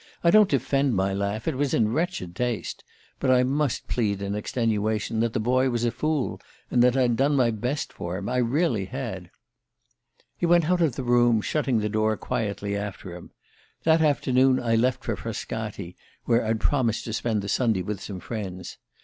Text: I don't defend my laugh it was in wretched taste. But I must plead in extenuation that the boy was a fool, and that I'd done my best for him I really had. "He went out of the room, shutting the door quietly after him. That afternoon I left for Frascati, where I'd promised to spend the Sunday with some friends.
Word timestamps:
I 0.23 0.31
don't 0.31 0.49
defend 0.49 0.95
my 0.95 1.13
laugh 1.13 1.47
it 1.47 1.53
was 1.55 1.75
in 1.75 1.93
wretched 1.93 2.35
taste. 2.35 2.83
But 3.19 3.29
I 3.29 3.43
must 3.43 3.87
plead 3.87 4.19
in 4.19 4.33
extenuation 4.33 5.19
that 5.19 5.33
the 5.33 5.39
boy 5.39 5.69
was 5.69 5.85
a 5.85 5.91
fool, 5.91 6.41
and 6.71 6.81
that 6.81 6.97
I'd 6.97 7.15
done 7.15 7.35
my 7.35 7.51
best 7.51 7.93
for 7.93 8.17
him 8.17 8.27
I 8.27 8.37
really 8.37 8.85
had. 8.85 9.29
"He 10.35 10.47
went 10.47 10.67
out 10.71 10.81
of 10.81 10.95
the 10.95 11.03
room, 11.03 11.39
shutting 11.39 11.81
the 11.81 11.87
door 11.87 12.17
quietly 12.17 12.75
after 12.75 13.15
him. 13.15 13.29
That 13.83 14.01
afternoon 14.01 14.59
I 14.59 14.73
left 14.75 15.03
for 15.03 15.15
Frascati, 15.15 15.95
where 16.25 16.43
I'd 16.43 16.59
promised 16.59 17.05
to 17.05 17.13
spend 17.13 17.43
the 17.43 17.47
Sunday 17.47 17.83
with 17.83 18.01
some 18.01 18.19
friends. 18.19 18.79